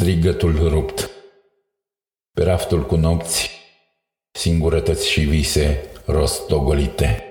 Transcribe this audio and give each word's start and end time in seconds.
strigătul 0.00 0.68
rupt. 0.68 1.10
Pe 2.32 2.42
raftul 2.42 2.86
cu 2.86 2.96
nopți, 2.96 3.50
singurătăți 4.30 5.08
și 5.08 5.20
vise 5.20 5.90
rostogolite. 6.04 7.29